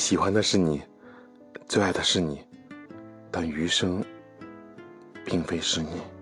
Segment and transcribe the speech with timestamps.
[0.00, 0.82] 喜欢的是你
[1.68, 2.40] 最爱的是你
[3.30, 4.02] 但余生
[5.26, 6.19] 并非是你。